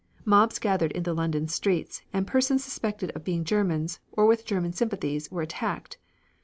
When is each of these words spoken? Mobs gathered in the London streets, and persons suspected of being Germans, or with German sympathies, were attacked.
Mobs 0.25 0.57
gathered 0.57 0.91
in 0.93 1.03
the 1.03 1.13
London 1.13 1.47
streets, 1.47 2.01
and 2.11 2.25
persons 2.25 2.63
suspected 2.63 3.11
of 3.15 3.23
being 3.23 3.43
Germans, 3.43 3.99
or 4.11 4.25
with 4.25 4.45
German 4.45 4.73
sympathies, 4.73 5.29
were 5.29 5.43
attacked. 5.43 5.99